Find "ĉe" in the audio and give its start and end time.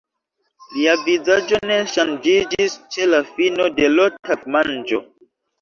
2.97-3.07